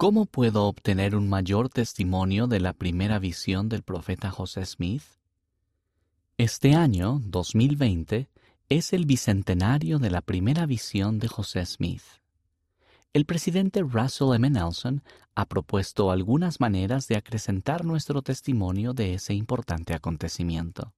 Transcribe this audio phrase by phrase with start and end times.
[0.00, 5.02] ¿Cómo puedo obtener un mayor testimonio de la primera visión del profeta José Smith?
[6.36, 8.28] Este año, 2020,
[8.68, 12.04] es el bicentenario de la primera visión de José Smith.
[13.12, 14.48] El presidente Russell M.
[14.48, 15.02] Nelson
[15.34, 20.94] ha propuesto algunas maneras de acrecentar nuestro testimonio de ese importante acontecimiento.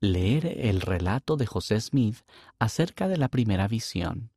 [0.00, 2.20] Leer el relato de José Smith
[2.58, 4.30] acerca de la primera visión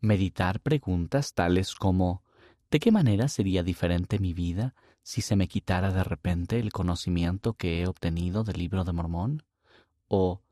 [0.00, 2.22] meditar preguntas tales como
[2.70, 7.54] ¿de qué manera sería diferente mi vida si se me quitara de repente el conocimiento
[7.54, 9.42] que he obtenido del libro de Mormón?
[10.08, 10.42] ¿O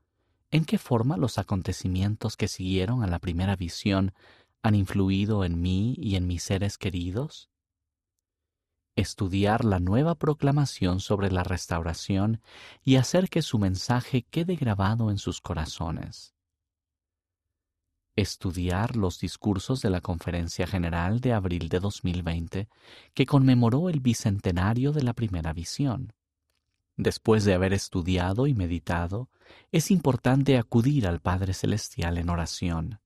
[0.51, 4.15] en qué forma los acontecimientos que siguieron a la primera visión
[4.63, 7.51] han influido en mí y en mis seres queridos?
[8.97, 12.41] Estudiar la nueva proclamación sobre la restauración
[12.85, 16.35] y hacer que su mensaje quede grabado en sus corazones
[18.17, 22.69] estudiar los discursos de la Conferencia General de abril de 2020,
[23.13, 26.13] que conmemoró el bicentenario de la primera visión.
[26.97, 29.29] Después de haber estudiado y meditado,
[29.73, 33.01] es importante acudir al Padre Celestial en oración.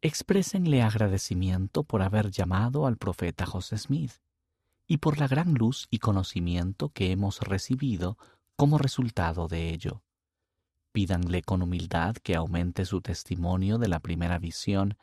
[0.00, 4.12] Exprésenle agradecimiento por haber llamado al profeta José Smith
[4.86, 8.16] y por la gran luz y conocimiento que hemos recibido
[8.56, 10.02] como resultado de ello.
[10.98, 14.98] Pídanle con humildad que aumente su testimonio de la primera visión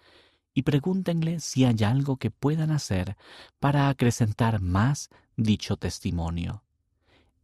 [0.54, 3.16] y pregúntenle si hay algo que puedan hacer
[3.62, 6.66] para acrecentar más dicho testimonio.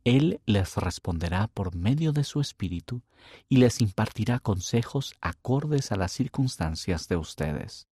[0.04, 3.04] Él les responderá por medio de su espíritu
[3.48, 7.88] y les impartirá consejos acordes a las circunstancias de ustedes.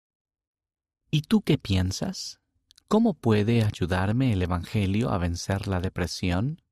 [1.10, 2.40] ¿Y tú qué piensas?
[2.88, 6.62] ¿Cómo puede ayudarme el Evangelio a vencer la depresión?